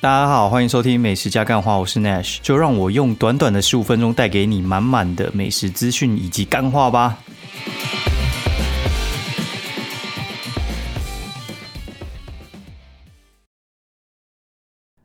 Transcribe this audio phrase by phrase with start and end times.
[0.00, 7.18] 大家好，欢迎收听美食加干话，我是 Nash，就让我用短短的十五分钟带给你满满的美食资讯以及干话吧。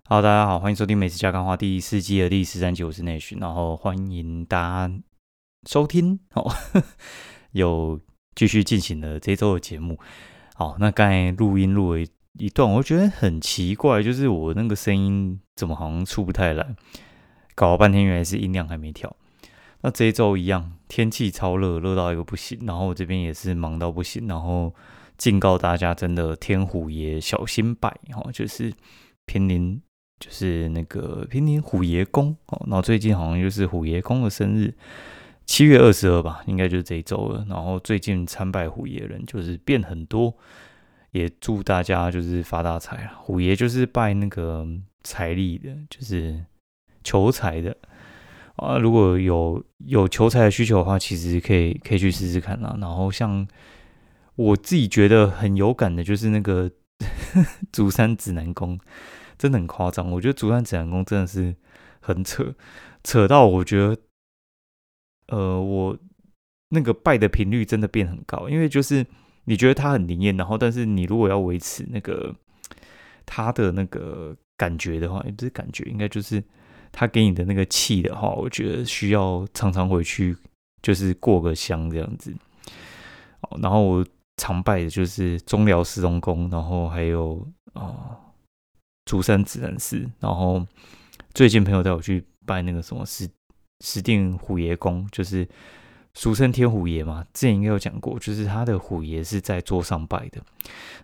[0.05, 4.93] 好，大家好，欢迎收听美食加干话第四季的第十三集，我是 Nash，然后欢迎大家
[5.68, 6.54] 收听哦，
[7.54, 8.00] 有
[8.36, 9.97] 继续进行的这周的节目。
[10.54, 12.05] 好，那刚才录音录了
[12.39, 16.75] 一段，我觉得很奇怪，就是我那个声音怎么好像出不太来，
[17.54, 19.15] 搞了半天原来是音量还没调。
[19.82, 24.73] 那这一周一样，天气超热，热到一个不行，然后我这边也是忙到不行，然后
[25.18, 28.73] 警告大家，真的天虎爷小心拜哦，就是
[29.25, 29.79] 濒临
[30.20, 34.73] 就是那个濒临虎爷公哦，然后最近好像就是虎爷公的生日，
[35.45, 37.45] 七月二十二吧，应该就是这一周了。
[37.50, 40.34] 然后最近参拜虎爷人就是变很多，
[41.14, 43.16] 也祝大家就是发大财啊！
[43.16, 44.67] 虎爷就是拜那个
[45.03, 46.45] 财力的，就是
[47.03, 47.75] 求财的
[48.58, 48.78] 啊。
[48.78, 52.78] 如果有有求财的需求的话，其实可以可以去试试看啦。
[52.81, 53.47] 然后像
[54.36, 56.70] 我自己觉得很有感的，就是那个
[57.72, 58.77] 竹山指南宫。
[59.36, 61.53] 真的很夸张，我觉得竹山指南宫真的是
[62.00, 62.53] 很扯，
[63.03, 63.98] 扯到我觉得，
[65.27, 65.98] 呃，我
[66.70, 69.05] 那个拜的频率真的变很高，因为就是
[69.45, 72.36] 你觉得它很灵验，然后但是你如果要维持那个
[73.25, 76.44] 它的那个感觉的话，也不是感觉，应该就是
[76.91, 80.36] 他给你的那个气的话，我觉得需要常常回去
[80.81, 82.33] 就是过个香这样子。
[83.61, 84.05] 然后我
[84.38, 88.19] 常拜的就是中寮石龙宫，然后还有啊。
[89.05, 90.66] 竹山指南寺，然后
[91.33, 93.30] 最近朋友带我去拜那个什么石
[93.81, 95.45] 石定虎爷宫，就是
[96.14, 97.25] 俗称天虎爷嘛。
[97.33, 100.42] 之前应该有讲过，就是他的虎爷是在桌上拜的。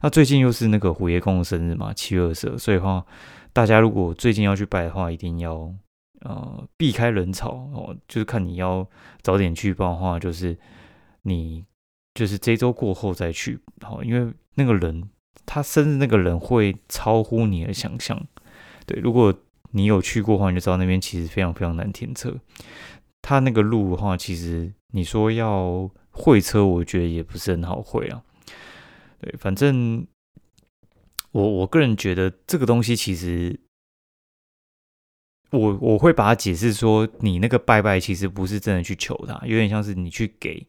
[0.02, 3.06] 那最近又是那个虎爷公的生日嘛，七月二十，所以的话
[3.54, 5.74] 大家如果最近要去拜的话，一定要
[6.22, 8.88] 呃避开人潮哦，就是看你要
[9.22, 10.58] 早点去拜的话，就是
[11.24, 11.66] 你
[12.14, 15.10] 就是这周过后再去，好，因为那个人。
[15.46, 18.22] 他生日那个人会超乎你的想象，
[18.86, 19.34] 对，如果
[19.72, 22.36] 你有去过的话，你就知道那边其实非常非常难停车。
[23.22, 28.24] 他那个路的话，其实你说要会车，我觉得也不是很好会啊。
[29.20, 30.06] 对，反正
[31.32, 33.60] 我我个人觉得这个东西其实，
[35.52, 40.68] 我我会把它解释说，你那个拜拜其实不是真的去求他，有点像是你去给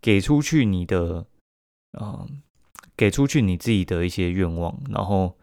[0.00, 1.26] 给出去你的，
[2.00, 2.42] 嗯。
[2.96, 5.34] 给出去你自己的一些愿望，然后，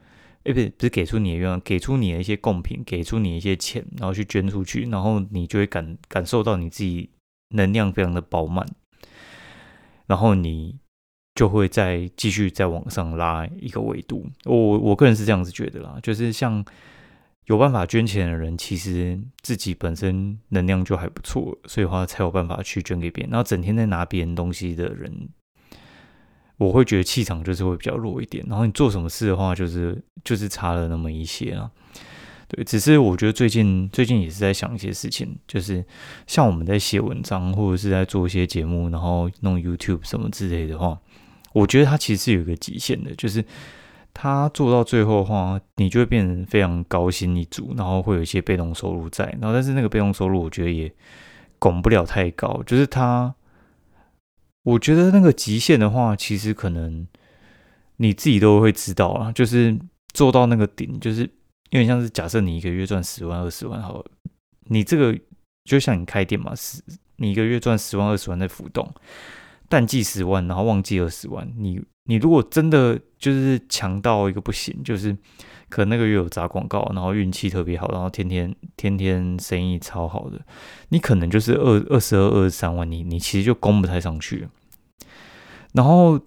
[0.47, 7.09] 哎，不是不是给出你的愿望，给出你的一些贡品，给出你一些钱，然后去捐出去，然后你就会感感受到你自己
[7.49, 8.65] 能量非常的饱满，
[10.05, 10.79] 然后你
[11.35, 14.25] 就会再继续再往上拉一个维度。
[14.45, 16.63] 我我个人是这样子觉得啦，就是像
[17.47, 23.31] 有办法捐钱的人，其实自己本身能量就还不错，所以话才有办法去捐给别人。
[23.31, 25.27] 然后整天在拿别人东西的人。
[26.57, 31.69] 我会觉得气场就是会比较弱一点，然后你做什么事的话，就是就是差了那么一些啊。
[32.47, 35.85] 对，只是我觉得最近最近也是在想一些事情，就是
[36.25, 40.97] 像我们在写文章或者是在做一些节目，然后弄 YouTube 什么之类的话，
[41.53, 43.43] 我觉得它其实是有一个极限的，就是
[44.13, 50.91] 它做到最后的话，你就会变成非常高薪一族，然后会有一些被动收入在，然后但是那个被动收入我觉得也
[51.59, 53.35] 拱不了太高，就是它。
[54.67, 57.07] 我觉得那个极限的话，其实可能
[57.95, 59.79] 你自己都会知道啊，就是
[60.13, 61.21] 做到那个顶，就是
[61.69, 64.03] 因为像是假设你一个月赚十万、二十万，好，
[64.65, 65.17] 你这个
[65.63, 66.83] 就像你开店嘛，十
[67.15, 68.93] 你一个月赚十万、二十万在浮动，
[69.69, 75.15] 淡季十万，然后旺季二十万，你你如果真的就是强到一个不行，就是
[75.69, 80.39] 可能那个月有砸广告，然后运气特别好，然后天天天天生意超好的，
[80.89, 84.47] 你可能就是二二十二、二十三万，你你其实就攻不太上去。
[85.73, 86.19] 然后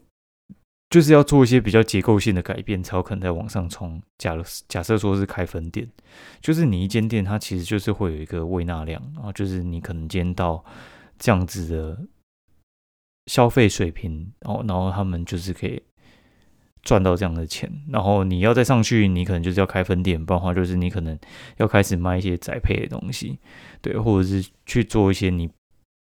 [0.91, 4.01] 就是要做一些比较结构性的改变，才有可能在往上冲。
[4.19, 5.89] 假如假设说是开分店，
[6.41, 10.65] 就是你一间店，它其实就是会有一个胃纳量，然后就是你可能今天到
[11.19, 11.99] 这样子的
[13.27, 15.83] 消费水平，然后然后他们就是可以
[16.83, 17.71] 赚到这样的钱。
[17.89, 21.19] 然后你要再上去，你可能就是要开分店，不然的话就是你可能
[21.57, 23.39] 要开始卖一些宅配的东西，
[23.81, 25.51] 对，或者是去做一些你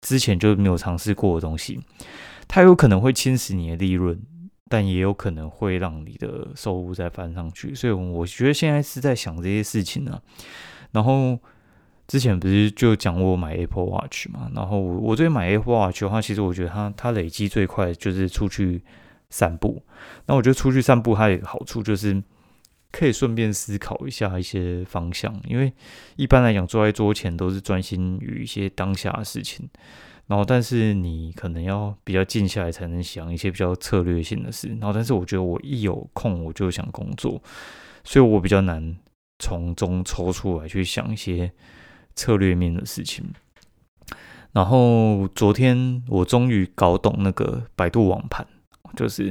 [0.00, 1.80] 之前就没有尝试过的东西。
[2.48, 4.20] 它有可能会侵蚀你的利润，
[4.68, 7.74] 但也有可能会让你的收入再翻上去。
[7.74, 10.20] 所以我觉得现在是在想这些事情呢。
[10.90, 11.38] 然后
[12.06, 14.50] 之前不是就讲我买 Apple Watch 嘛？
[14.54, 18.82] 然后我我最近买 Apple Watch 的话，其实我觉得它它累积最快就是出去
[19.32, 19.82] 散步。
[20.26, 22.22] 那我觉得出去散步它有个好处就是，
[22.92, 25.72] 可以顺便思考一下一些方向，因为
[26.16, 29.68] 一般来讲坐在桌前都是专心于一些当下的事情，
[30.26, 37.42] 然后但是你可能要比较静下来才能想一些比较策略性的事，然后但是我觉得我一有空我就想工作，
[38.04, 38.96] 所以我比较难
[39.38, 41.50] 从中抽出来去想一些
[42.14, 43.32] 策略面的事情。
[44.52, 48.46] 然后昨天我终于搞懂那个百度网盘，
[48.96, 49.26] 就是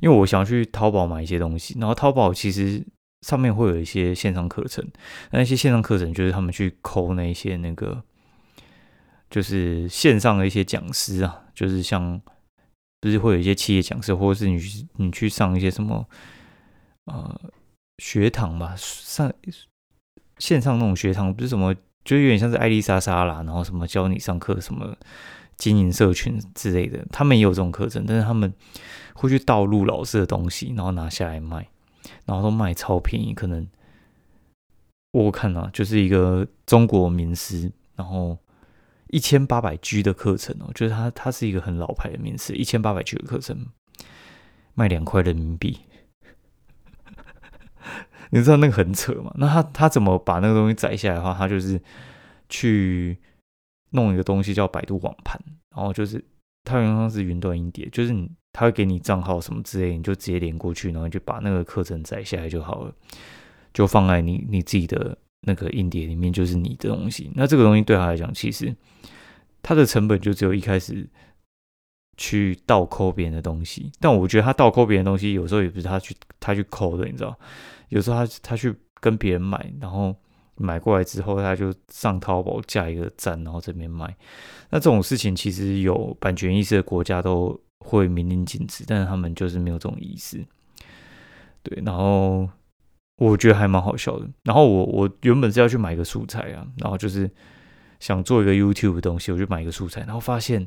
[0.00, 2.84] 因为我想要去淘宝买一些东西，然后淘宝其实。
[3.24, 4.86] 上面会有一些线上课程，
[5.30, 8.04] 那些线上课程就是他们去抠那些那个，
[9.30, 12.20] 就是线上的一些讲师啊，就是像
[13.00, 14.60] 不是会有一些企业讲师，或者是你
[14.96, 16.06] 你去上一些什么
[17.06, 17.40] 呃
[17.96, 19.32] 学堂吧，上
[20.36, 21.74] 线上那种学堂，不是什么，
[22.04, 24.94] 就有点像是艾丽莎莎啦，然后什么教你上课什么
[25.56, 28.52] 经营社群之类的，他们也有这种课程，但是他们
[29.14, 31.68] 会去盗录老师的东西，然后拿下来卖。
[32.26, 33.66] 然后都卖超便宜，可能
[35.12, 38.38] 我看啊，就是一个中国名师，然后
[39.08, 43.68] 一千八百 G 的课程哦，就是他他是一个很老牌的名师，一千八百 G 的课程
[44.74, 45.80] 卖两块人民币，
[48.30, 49.32] 你知道那个很扯吗？
[49.36, 51.80] 那他他怎么把那个东西摘下来的话，他就是
[52.50, 53.18] 去
[53.94, 55.40] 弄一个东西叫百度网盘，
[55.74, 56.22] 然后就是
[56.62, 58.30] 它原像是云端硬碟，就是你。
[58.56, 62.94] 他会给你账号什么之类，你就直接连过去，然后就把那个课程载下来就好了，
[63.72, 67.32] 就放在你你自己的那个硬碟里面，就是你的东西。
[67.34, 68.72] 那这个东西对他来讲，其实
[69.60, 71.04] 它的成本就只有一开始
[72.16, 73.90] 去倒抠别人的东西。
[73.98, 77.36] 但我觉得他倒扣别人东西，有时候也不是他去他去抠的，你知道？
[77.88, 80.14] 有时候他他去跟别人买，然后
[80.56, 84.16] 买过来之后，他就上淘宝架一个站，然后这边卖。
[84.70, 87.60] 那这种事情其实有版权意识的国家都。
[87.80, 90.42] 会明令禁止，但是他们就是没有这种意识。
[91.62, 92.48] 对，然后
[93.18, 94.26] 我觉得还蛮好笑的。
[94.42, 97.30] 然后我我原本是要去买个素材啊，然后就是
[98.00, 100.66] 想做一个 YouTube 的东西，我就买一个素材，然后发现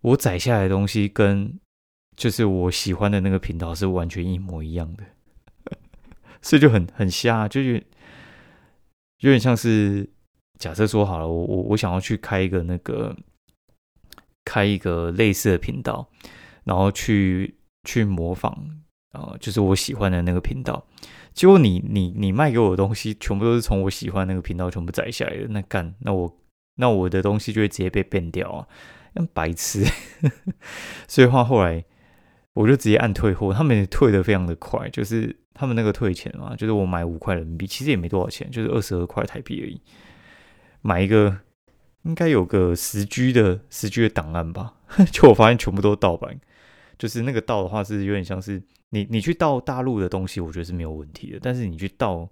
[0.00, 1.56] 我载下来的东西跟
[2.16, 5.04] 就是我喜欢的那个频道是完全一模一样的，
[6.42, 7.86] 所以就很很瞎，就是
[9.20, 10.08] 有点像是
[10.58, 13.16] 假设说好了，我我我想要去开一个那个。
[14.44, 16.08] 开一个类似的频道，
[16.64, 17.54] 然后去
[17.84, 18.56] 去模仿，
[19.12, 20.86] 啊，就是我喜欢的那个频道。
[21.34, 25.48] 结果你你你卖给我的东西，全部都是从我喜欢那个频道全部摘下来的。
[25.48, 26.34] 那干，那我
[26.76, 28.66] 那我的东西就会直接被变掉啊，
[29.12, 29.84] 那白痴。
[31.06, 31.84] 所以话后来
[32.54, 39.80] 我就直接按退货，他们退的非常的快，就是他们那个退钱嘛，就是我买五块人民币，其实也没多少钱，就是二十二块台币而已，
[40.82, 41.38] 买一个。
[42.04, 44.72] 应该有个十 G 的十 G 的档案吧？
[45.12, 46.38] 就我发现全部都是盗版，
[46.96, 51.38] 就是那个盗的话是有点像是你你去盗大陆的东西，我觉得是没有问题的。
[51.42, 52.26] 但是你去盗，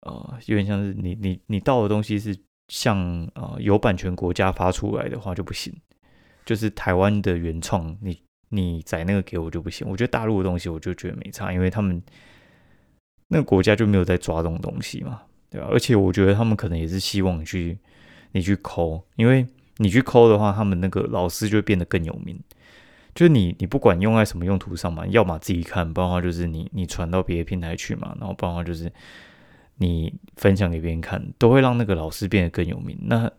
[0.00, 2.36] 呃，有点像是你你你盗的东西是
[2.68, 2.98] 像
[3.34, 5.72] 呃有版权国家发出来的话就不行，
[6.44, 9.88] 就是台湾的原创，你你载那个给我就不行。
[9.88, 12.02] 我觉得大陆的东西我就觉得没差，因为他们
[13.28, 15.68] 那个国家就没有在抓这种东西嘛，对吧？
[15.70, 17.78] 而且我觉得他们可能也是希望你去。
[18.32, 19.46] 你去抠，因为
[19.78, 22.38] 你去抠的话，他们那个老师就会变得更有名。
[23.14, 28.92] 就是你，你不管用在什么用途上嘛，要么自己看，不然的话就是你，你传到别的平台去嘛，然后不然的话就是
[29.76, 32.98] 你分享给别人看，都会让那个老师变得更有名。
[33.04, 33.30] 那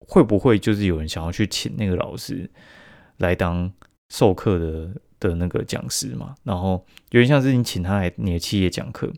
[0.00, 2.50] 会不会就是有人想要去请那个老师
[3.16, 3.72] 来当
[4.08, 6.34] 授课的的那个讲师嘛？
[6.44, 9.12] 然后有点像是你请他来你的企业讲课，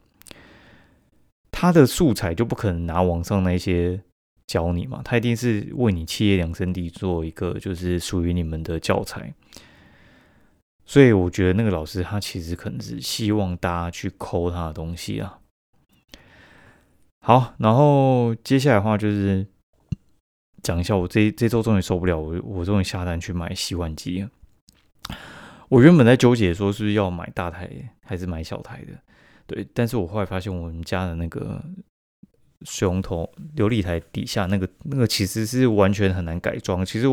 [1.50, 4.00] 他的素材就不可能拿网上那些。
[4.46, 9.32] 教你嘛，他一定是为你企业量身定做一个，就是属于你们的教材。
[10.84, 15.38] 所以我觉得那个老师他其实可能是希望大家去抠他的东西啊。
[17.20, 19.46] 好，然后接下来的话就是
[20.64, 24.30] 讲一下，我这这周终于受不了，我我终于下单去买洗碗机了。
[25.70, 27.70] 我原本在纠结说是不是要买大台
[28.04, 28.92] 还是买小台的，
[29.46, 31.64] 对，但是我后来发现我们家的那个。
[32.62, 36.84] 水龙头琉璃台底下那个那个其实是完全很难改装。
[36.84, 37.06] 其实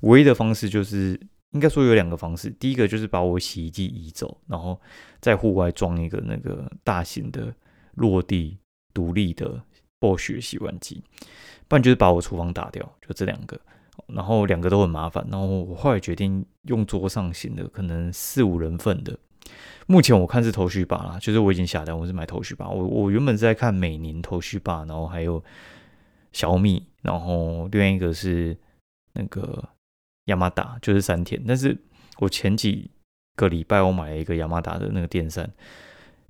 [0.00, 1.12] 唯一的方式就是，
[1.50, 2.48] 应该说有两个方式。
[2.48, 4.80] 第一个就是把我洗衣机移走，然后
[5.20, 7.54] 在户外装一个那个大型的
[7.96, 8.56] 落地
[8.94, 9.62] 独立的
[10.00, 11.04] 暴雪洗碗机，
[11.68, 12.82] 不然就是把我厨房打掉。
[13.06, 13.60] 就这两个，
[14.06, 15.26] 然后两个都很麻烦。
[15.30, 19.18] 然后我后来决定用桌上型的，可能四五人份的。
[19.86, 22.68] 目前我看是头绪吧啦，就是我已经下单，我是买头绪吧。
[22.68, 25.42] 我我原本是在看美宁头绪吧，然后还有
[26.32, 28.56] 小米，然后另外一个是
[29.14, 29.66] 那个
[30.26, 31.42] 亚马达，就是三天。
[31.48, 31.76] 但是
[32.18, 32.90] 我前几
[33.36, 35.50] 个礼拜我买了一个亚马达的那个电扇，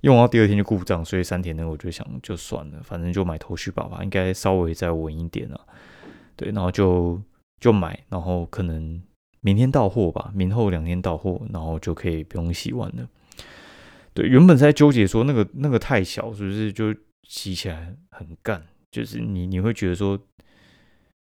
[0.01, 5.59] 用到第二天就故障，所以三田那个我就想就算了，反正就买头绪宝吧，应该稍微再稳一点啊。
[6.37, 7.21] 对，然后就
[7.59, 9.01] 就买，然后可能
[9.41, 13.07] 明天到货吧，明后两天到货，然后就可以不用洗碗了。
[14.13, 18.65] 对，原本在纠结说那个那个太小，是不是就洗起来很干？
[18.91, 20.19] 就是你你会觉得说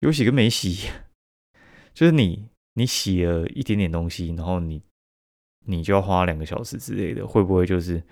[0.00, 0.88] 有洗跟没洗，
[1.92, 4.82] 就是你你洗了一点点东西，然后你
[5.66, 8.02] 你就要花两个小时之类的，会不会就是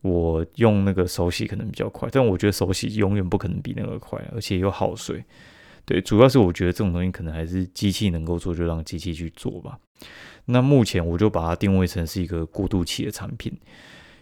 [0.00, 2.08] 我用那个手洗可能比较快？
[2.10, 5.24] 但我觉得手洗永远不可能比那个快，而且又耗水。
[5.84, 9.78] 对，主要是我觉得这种东西可能还是机器能够做，就让机器去做吧。
[10.46, 13.52] 那目前我就把它定位成是一个过渡期的产品，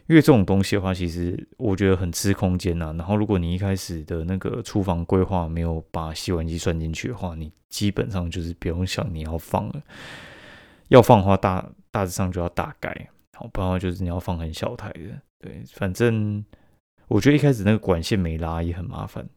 [0.06, 2.94] 因为这种东西的话，其实我觉得很吃空间呐。
[2.98, 9.82] 然后如果你一开始的那个厨房规划没有把洗碗机算进去的话，你基本上就是不用想你要放了。
[10.88, 15.20] 要放的话，大大致上就要大概，好，不然的话就是你要放很小台的。
[15.38, 16.44] 对，反正
[17.06, 19.28] 我觉得一开始那个管线没拉也很麻烦。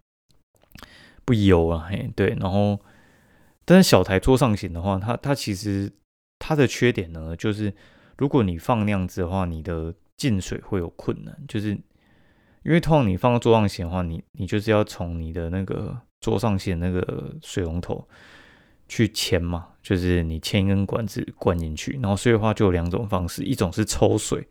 [1.24, 2.80] 不油啊，嘿，对，然后，
[3.64, 5.92] 但是小台桌上型的话，它它其实
[6.40, 7.74] 它的缺点呢，就是
[8.18, 11.70] 如果你放那样子的话，你的进水会有困难，就是
[12.64, 18.08] 因为通常你放到桌上型的话，你你就是要从你的那个桌上型那个水龙头
[18.88, 24.48] 去牵嘛，就是你牵一根管子灌进去，然后所以的话就有两种方式，一种是抽水，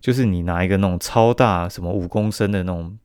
[0.00, 2.98] 就是你拿一个那种超大什么五公升的那种。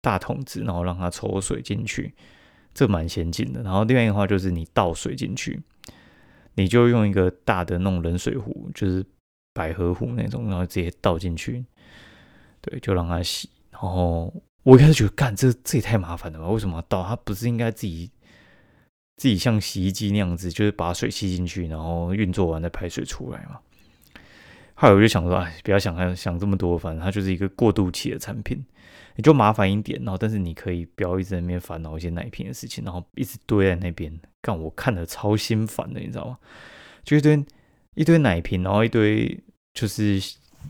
[0.00, 2.14] 大桶子，然后让它抽水进去，
[2.72, 3.62] 这蛮先进的。
[3.62, 5.60] 然后另外一个话就是你倒水进去，
[6.54, 9.04] 你就用一个大的那种冷水壶，就是
[9.52, 11.64] 百合壶那种，然后直接倒进去，
[12.60, 13.48] 对，就让它洗。
[13.70, 16.48] 然后我一开始觉得，干这这也太麻烦了吧？
[16.48, 17.02] 为什么要倒？
[17.02, 18.10] 它不是应该自己
[19.16, 23.60] 自己像洗衣机那样子，就是把水吸进去，然后运作完再排水出来嘛？
[24.74, 28.64] 后来我就想说，哎，不要想想这么多，反正它就是一个过渡期的产品。
[29.20, 34.10] 你就麻烦一点，然后但是你可以不要一直在那边烦恼一些奶瓶的事情，然后一直堆在那边，
[34.40, 36.38] 干我看的超心烦的，你知道吗？
[37.04, 37.44] 就一堆
[37.96, 39.38] 一堆奶瓶，然后一堆
[39.74, 40.18] 就是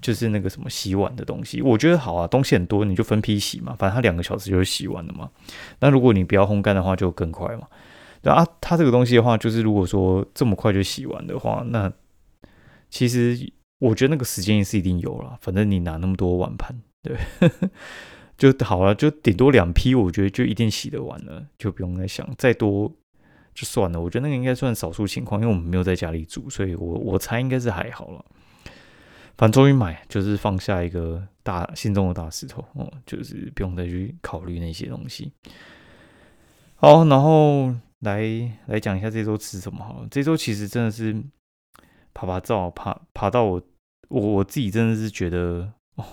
[0.02, 5.30] 就是那个什么洗碗的东西，我觉得好啊，东西很多，你就分批洗嘛，反正它两个小时就洗完了嘛。
[5.78, 7.68] 那如果你不要烘干的话，就更快嘛。
[8.20, 11.92] 对啊，它这个东西的话，就是如果说这么快就洗完的话，那
[12.88, 13.38] 其实
[13.78, 17.16] 我觉得那个时间也是一定有了，反正你拿那么多碗盘，对。
[18.40, 22.90] 就好了，就顶多两批，我觉得就一定洗得完了，就不用再想再多
[23.54, 24.00] 就算了。
[24.00, 28.24] 我觉得那个应该算少数情况，因为我们没有在家里煮，所以我我猜应该是还好了。
[29.36, 35.30] 反正终于买，就是放下一个大心中的大石头哦，就是不用再去考虑那些东西。
[36.76, 38.22] 好，然后来
[38.68, 40.08] 来讲一下这周吃什么好了。
[40.10, 41.22] 这周其实真的是
[42.14, 43.62] 爬爬照，爬爬到我
[44.08, 46.04] 我我自己真的是觉得哦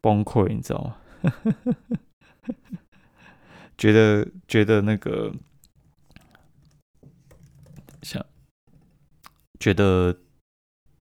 [0.00, 0.96] 崩溃，你知道吗？
[3.76, 5.32] 觉得觉得那个
[8.02, 8.24] 想
[9.60, 10.16] 觉得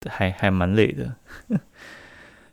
[0.07, 1.15] 还还蛮累的，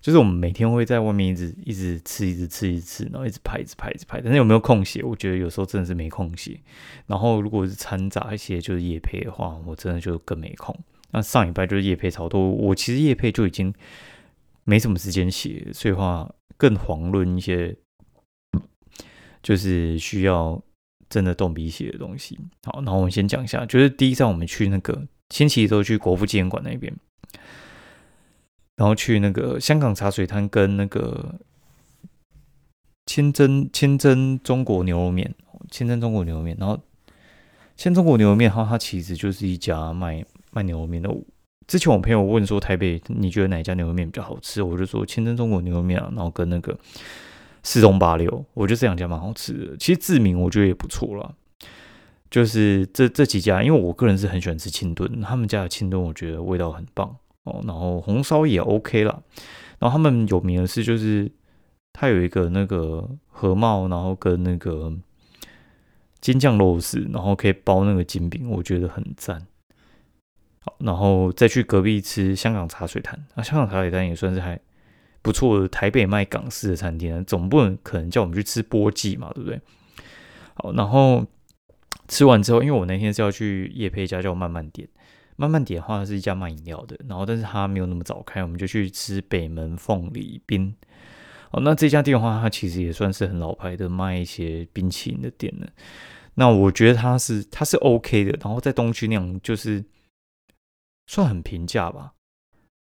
[0.00, 4.20] 就是我们每天会在外面一直一直吃，一直吃，一直吃，然后一直拍，一直拍，一直拍。
[4.20, 5.02] 但是有没有空写？
[5.02, 6.60] 我觉得有时候真的是没空写。
[7.06, 10.78] 然后如果是掺杂一些就是夜配的话，我真的就更没空。
[11.10, 13.72] 那上礼拜就是夜配超多，我其实夜配就已经
[14.64, 16.33] 没什么时间写，所以话。
[16.59, 17.76] 更遑论一些，
[19.42, 20.62] 就是需要
[21.09, 22.38] 真的动笔写的东西。
[22.62, 26.95] 好，然后我们先讲一下，就是第一站我们去那个星期一都去国父纪念馆那边，
[28.76, 31.35] 然后去那个香港茶水摊跟那个
[33.07, 35.35] 清真清真中国牛肉面，
[35.69, 36.76] 清真中国牛肉面，然后
[37.75, 41.11] 清真中国牛肉面，它它其实就是一家卖卖牛肉面的。
[41.66, 44.62] 之前我朋友问说台北你觉得哪家牛肉面比较好吃？
[44.62, 46.78] 我就说清真中国牛肉面啊，然后跟那个
[47.62, 49.76] 四中八六，我觉得这两家蛮好吃的。
[49.76, 51.33] 其实志明我觉得也不错啦，
[52.31, 57.62] 就是这这几家，因为我个人是很喜欢吃清炖，他们家的清炖我觉得味道很棒哦。
[57.66, 59.23] 然后红烧也 OK 了，
[59.78, 61.31] 然后他们有名的是就是
[61.92, 64.92] 他有一个那个河茂，然后跟那个
[66.21, 69.47] 金酱肉丝，然后可以包那个金饼，我觉得很赞。
[70.64, 73.19] 好，然后再去隔壁吃香港茶水摊。
[73.35, 74.57] 那香港茶水摊也算是还
[75.21, 79.61] 不错台北卖港式的餐厅，总不能可能叫我们去吃波记嘛，对不对？
[80.54, 81.26] 好，然后
[82.07, 84.88] 吃完之后，因为我那天是要去夜配家叫慢慢点，
[85.35, 90.73] 慢慢点的话是一家卖饮料的，然后但是它没有那么早开，我们就去吃北门凤梨冰。
[91.50, 95.69] 哦，那这家店的话，它其实也算是很老牌的卖一些冰淇淋的店了。
[96.35, 99.85] 那我觉得它是它是 OK 的，然后在东区那样就是。
[101.06, 102.12] 算很平价吧，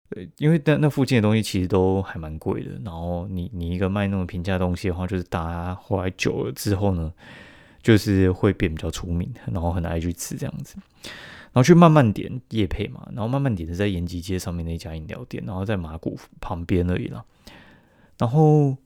[0.10, 7.12] 对，因为那那附近的东西其实都还蛮贵的，然后你你一个卖那种平价东西的话，就是大家后来久了之后呢，
[7.81, 17.24] 就是会变比较出名，然后很爱去吃这样子，然后去慢慢点夜配嘛，然后慢慢点是在延吉街上面那家饮料店，然后在马古旁边而已啦。
[18.17, 18.77] 然后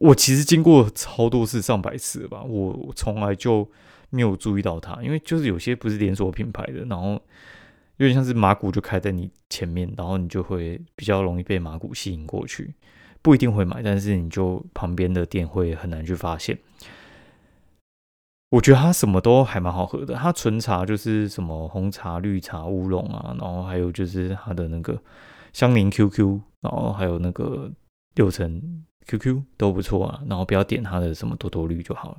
[0.00, 3.68] 我其实经过超多次上百次吧，我从来就
[4.10, 7.20] 没有注意到它，因为就是有些不是连锁品牌的，然后。
[7.98, 12.74] 有点像是马古就开在你前面，然后你就会比较容易被马古吸引过去，
[13.22, 16.58] 不一定会买，但是你就旁边的店会很难去发现。
[18.50, 24.98] 我觉得它什么都还蛮好喝的，它纯茶就是什么红茶、绿茶、乌龙啊，然后还有就是它的那个
[25.52, 27.70] 香柠 QQ，然后还有那个
[28.14, 32.18] 六层 QQ 都不错啊，然后不要点它的什么多多绿就好了。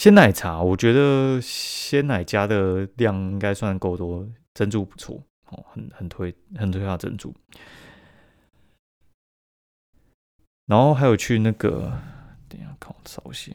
[0.00, 7.34] 鲜奶茶，我觉得鲜奶加的量应该算够多，珍珠不错哦，很很推，很推下珍珠。
[10.64, 11.92] 然后还有去那个，
[12.48, 13.54] 等下看我稍息，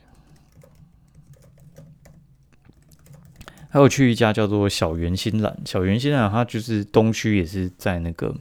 [3.67, 8.35] 还有去一家叫做小圆心兰，小圆心兰它就是东区也是在那个。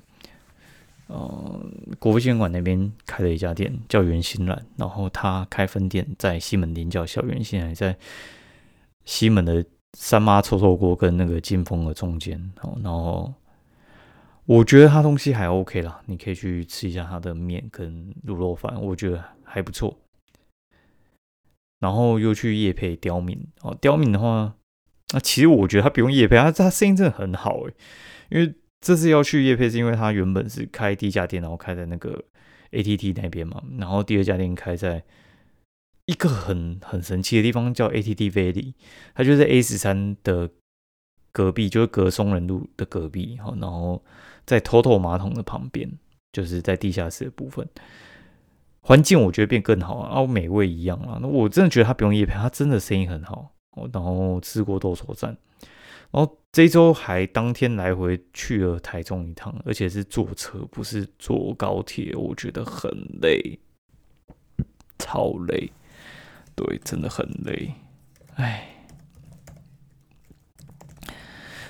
[1.07, 1.61] 呃，
[1.99, 4.67] 国父纪念馆那边开了一家店，叫圆心兰。
[4.77, 7.95] 然后他开分店在西门町，叫小圆心兰，在
[9.05, 12.53] 西门的三妈臭臭锅跟那个金峰的中间。
[12.63, 13.35] 哦，然后
[14.47, 19.95] 我觉得他东西还 OK 啦，你可以去吃一下他的面跟卤肉饭，我觉得还不错。
[21.81, 24.55] 然后又去夜配刁敏哦，刁敏的话，
[25.13, 27.75] 那其实我觉得他不用夜配，他他声音真的很好诶，
[28.31, 28.55] 因为。
[28.85, 32.23] 这次要去叶配是因为他原本是开第一家店，然后开在那个
[32.71, 35.03] ATT 那边嘛，然后第二家店开在
[36.05, 38.75] 一个很很神奇的地方，叫 ATT Valley，
[39.15, 40.51] 它就在 A 十三的
[41.33, 44.05] 隔壁，就是隔松仁路的隔壁，然后
[44.45, 45.91] 在 TOTO 马桶的旁边，
[46.31, 47.67] 就是在地下室的部分，
[48.83, 53.51] 环境我觉得变更好啊，然美味一样啊，那我真的觉得他不用叶配，他真的生意很好，
[53.95, 55.35] 然后吃过多少站。
[56.15, 62.89] 然后这周还当天来回去了台中一趟，而且是坐车，不是坐高铁，我觉得很
[63.21, 63.59] 累，
[64.97, 65.73] 超累，
[66.55, 67.75] 对，真的很累，
[68.37, 68.69] 唉。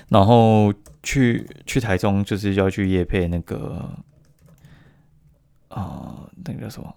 [0.09, 3.97] 然后去去台中就是要去夜配那个
[5.69, 6.95] 啊，那个叫什么？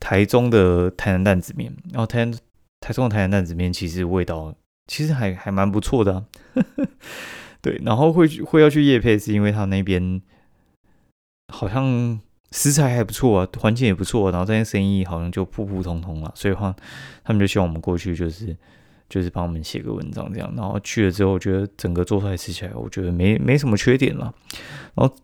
[0.00, 2.28] 台中的台南担子面，然后台
[2.80, 4.52] 台中的台南担子面其实味道。
[4.88, 6.24] 其实还还蛮不错的，
[7.60, 10.22] 对，然后会会要去夜配，是因为他那边
[11.52, 12.18] 好像
[12.52, 16.74] 食材还不错啊，环境也不错，然后这边生意好像就普普通通了，所以话
[17.22, 18.56] 他们就希望我们过去，就是
[19.10, 24.34] 就是帮我们写个文章这样，然后去了之后，觉得整个做出来吃起来，我觉得没没什么缺点了。
[24.94, 25.14] 然后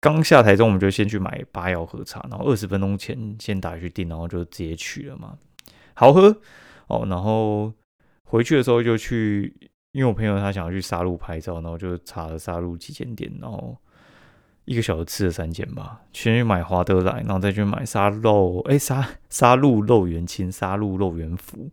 [0.00, 5.36] 刚下台中，我们就先去买八药喝茶，然后二十分钟前先打去订，然后就直接去了嘛，
[5.94, 6.40] 好喝
[6.86, 7.72] 哦，然后。
[8.30, 9.52] 回去的时候就去，
[9.90, 13.76] 因为我朋友他想要去沙鹿拍照，然后就查了沙鹿旗舰店，然后
[14.66, 16.00] 一个小时吃了三间吧。
[16.12, 21.68] 先去买华德来，然后再去买沙肉，哎沙沙鹿肉圆青、沙鹿肉圆福。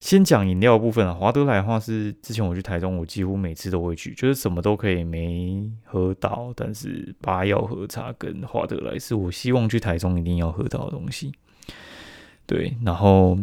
[0.00, 11.30] 先讲饮料部分啊，华德来的话是之前我去台中，我几乎每次都会去，就是什么都可以没喝到，但是八药喝茶跟华德来是我希望去台中一定要喝到的东西。
[12.46, 13.38] 对，然后。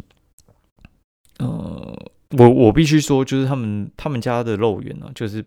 [1.41, 5.43] 呃，我我必须说，就是他们他们家的肉圆啊，就是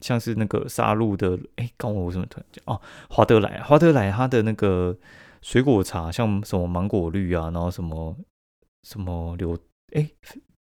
[0.00, 2.80] 像是那个沙鹿的，哎，刚我为什么突然讲哦，
[3.10, 4.96] 华德莱，华德莱它的那个
[5.42, 8.16] 水果茶，像什么芒果绿啊，然后什么
[8.82, 9.58] 什么柳，
[9.92, 10.08] 哎，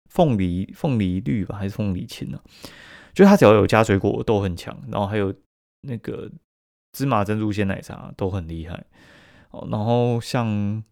[0.09, 2.39] 凤梨凤梨绿吧，还是凤梨青呢？
[3.13, 5.33] 就它只要有加水果都很强，然后还有
[5.81, 6.29] 那个
[6.91, 8.83] 芝麻珍珠鲜奶茶都很厉害
[9.51, 10.83] 哦，然后像。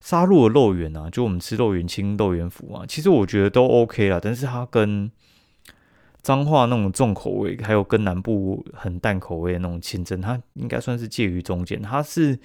[0.00, 4.18] 沙鹿的肉圆啊，就我们吃肉圆清、肉圆福啊，其实我觉得都 OK 啦。
[4.20, 5.10] 但是它跟
[6.22, 11.80] 彰化那种重口味，还有跟南部很淡口味的那种清蒸，它应该算是介于中间。
[11.80, 12.38] 它是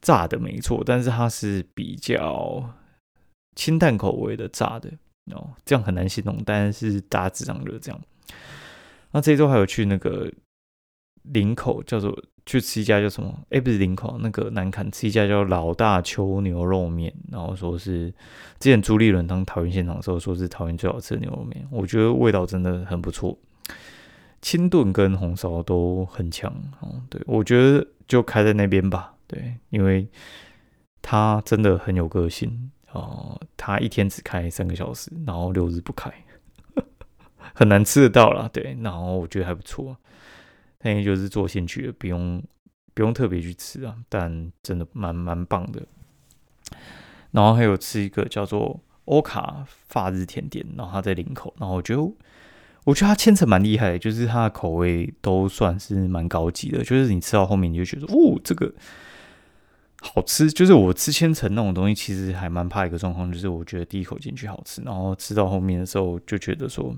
[0.00, 2.68] 炸的没错，但是它是比较
[3.54, 4.90] 清淡口味的炸的
[5.32, 8.00] 哦，这样很难形容，但是大致上就是这样。
[9.12, 10.30] 那这周还有去那个
[11.32, 12.16] 林口，叫做。
[12.48, 13.36] 去吃一家叫什么？
[13.50, 18.08] 哎，不是林口那个南坎，吃一家叫老大秋牛肉面，然后说是
[18.60, 23.36] 之前朱立伦当桃园现场的时候，说是桃园最好吃的牛肉面，我觉得味道真的很不错，
[24.40, 27.02] 清炖跟红烧都很强哦。
[27.10, 30.06] 对，我觉得就开在那边吧，对，因为
[31.02, 36.12] 他真的很有个性哦，他一天只开三个小时，然后六日不开，
[37.52, 38.48] 很难吃得到啦。
[38.52, 39.96] 对，然后我觉得还不错。
[40.86, 42.40] 那也就是做兴趣的，不用
[42.94, 45.82] 不用特别去吃啊，但真的蛮蛮棒的。
[47.32, 52.00] 然后还有吃一个叫做欧卡发日甜点，然后它在林口，然后我觉得
[52.84, 58.72] 我觉得它千层蛮厉害，就是它的口味都算是蛮高级的，就是你吃到后面你就觉得哦，这个
[60.00, 60.48] 好吃。
[60.48, 66.96] 就是我吃千层那种东西，其实还蛮怕一个状况，就是我觉得第一口进去好吃，然后吃到后面的时候就觉得说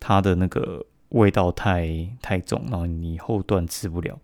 [0.00, 4.18] 它的那个味道太太重，然后你后段吃不了。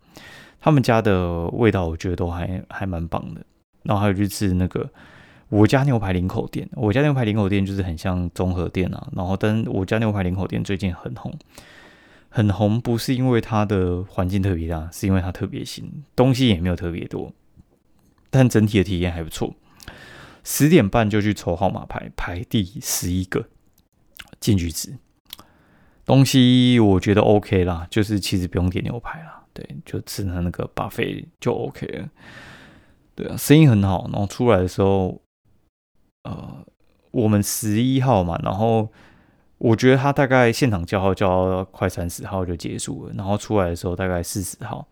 [0.59, 3.41] 他们家的味道我觉得都还还蛮棒的。
[3.83, 4.89] 然后还有就是那个
[5.49, 9.09] 我家牛排林口店，我家牛排林口店就是很像综合店啊。
[9.15, 11.37] 然后，但我家牛排林口店最近很红，
[12.29, 17.33] 很红不是因为它的环境特别大，是因为它特别新，东西也没有特别多，
[18.29, 19.53] 但整体的体验还不错。
[20.45, 23.47] 十点半就去抽号码牌，排第十一个
[24.39, 24.97] 进去吃
[26.05, 32.09] 东西，我觉得 OK 啦，就是其实不用点牛排啦，对，就吃它那个 buffet 就 OK 了。
[33.15, 34.09] 对啊，生意很好。
[34.11, 35.21] 然后出来的时候，
[36.23, 36.65] 呃，
[37.11, 38.89] 我们十一号嘛，然后
[39.59, 43.13] 我觉得他大概现场叫号叫到快三十号就结束了。
[43.15, 44.87] 然后出来的时候大概四十号，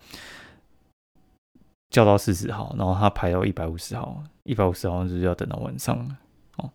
[1.89, 6.17] 叫到四十号，然后他排到一百五十号，一百五十号就是要等到晚上了。
[6.57, 6.69] 哦，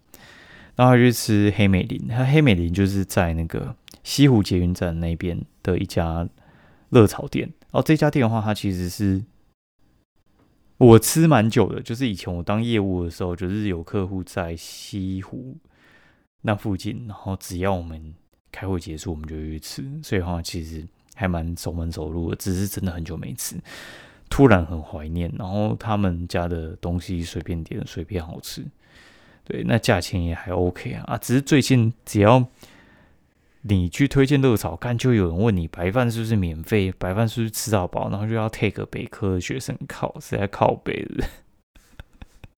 [0.74, 3.74] 然后他去吃黑美林，他黑美林就是在那个
[4.06, 6.28] 西湖捷运站那边的一家
[6.90, 7.48] 热炒店。
[7.48, 9.24] 然后这家店的话，它其实是。
[10.78, 15.56] 我吃蛮久的，就是以前我当业务的时候，就是有客户在西湖
[16.42, 18.14] 那附近，然后只要我们
[18.52, 22.36] 开会结束，我们就去吃，所以的话其实还蛮熟门熟路的。
[22.36, 23.56] 只是真的很久没吃，
[24.30, 25.32] 突然很怀念。
[25.36, 28.64] 然后他们家的东西随便点，随便好吃，
[29.42, 31.18] 对，那价钱也还 OK 啊啊！
[31.18, 32.46] 只是最近只要。
[33.68, 41.26] 你去推荐热炒，干就有人问你白饭是不是免费，白饭是不是吃到饱，然后就要 take 北科学生靠，实在靠北的。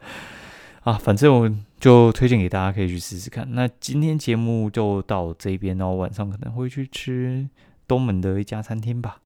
[0.85, 3.47] 啊，反正我就推荐给大家，可以去试试看。
[3.55, 7.49] 那今天节目就到这边，然后晚上可能会去吃
[7.87, 9.18] 东门的一家餐厅吧。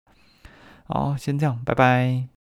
[0.85, 2.33] 好，先这样，拜拜。